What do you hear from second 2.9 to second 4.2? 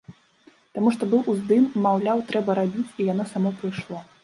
і яно само прыйшло.